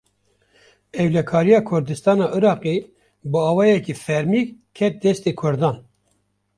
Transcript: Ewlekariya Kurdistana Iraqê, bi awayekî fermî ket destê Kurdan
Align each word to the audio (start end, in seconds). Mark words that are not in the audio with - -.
Ewlekariya 1.03 1.59
Kurdistana 1.69 2.25
Iraqê, 2.37 2.75
bi 3.31 3.39
awayekî 3.49 3.93
fermî 4.05 4.41
ket 4.77 4.95
destê 5.03 5.31
Kurdan 5.39 5.77